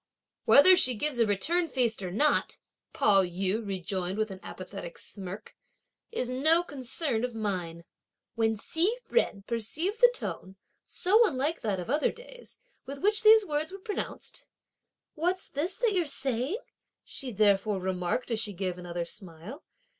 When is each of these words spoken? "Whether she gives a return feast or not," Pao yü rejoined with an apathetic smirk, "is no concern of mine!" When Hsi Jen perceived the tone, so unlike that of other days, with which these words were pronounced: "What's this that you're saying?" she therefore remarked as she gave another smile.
"Whether 0.45 0.75
she 0.75 0.95
gives 0.95 1.19
a 1.19 1.27
return 1.27 1.67
feast 1.67 2.01
or 2.01 2.09
not," 2.09 2.57
Pao 2.91 3.21
yü 3.23 3.63
rejoined 3.63 4.17
with 4.17 4.31
an 4.31 4.39
apathetic 4.41 4.97
smirk, 4.97 5.55
"is 6.11 6.27
no 6.27 6.63
concern 6.63 7.23
of 7.23 7.35
mine!" 7.35 7.83
When 8.33 8.55
Hsi 8.55 8.91
Jen 9.13 9.43
perceived 9.45 10.01
the 10.01 10.11
tone, 10.11 10.55
so 10.87 11.27
unlike 11.27 11.61
that 11.61 11.79
of 11.79 11.91
other 11.91 12.11
days, 12.11 12.57
with 12.87 12.97
which 12.97 13.21
these 13.21 13.45
words 13.45 13.71
were 13.71 13.77
pronounced: 13.77 14.47
"What's 15.13 15.47
this 15.47 15.75
that 15.75 15.93
you're 15.93 16.07
saying?" 16.07 16.57
she 17.03 17.31
therefore 17.31 17.79
remarked 17.79 18.31
as 18.31 18.39
she 18.39 18.53
gave 18.53 18.79
another 18.79 19.05
smile. 19.05 19.63